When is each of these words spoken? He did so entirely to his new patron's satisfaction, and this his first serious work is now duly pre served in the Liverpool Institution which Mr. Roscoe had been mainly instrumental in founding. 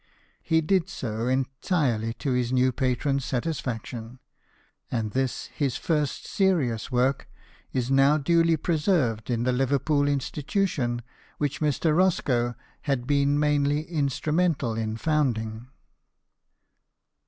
He 0.41 0.61
did 0.61 0.89
so 0.89 1.27
entirely 1.27 2.15
to 2.15 2.31
his 2.31 2.51
new 2.51 2.71
patron's 2.71 3.23
satisfaction, 3.23 4.17
and 4.89 5.11
this 5.11 5.45
his 5.53 5.77
first 5.77 6.25
serious 6.25 6.91
work 6.91 7.27
is 7.71 7.91
now 7.91 8.17
duly 8.17 8.57
pre 8.57 8.79
served 8.79 9.29
in 9.29 9.43
the 9.43 9.51
Liverpool 9.53 10.07
Institution 10.07 11.03
which 11.37 11.61
Mr. 11.61 11.95
Roscoe 11.95 12.55
had 12.81 13.05
been 13.05 13.37
mainly 13.39 13.83
instrumental 13.83 14.73
in 14.73 14.97
founding. 14.97 15.67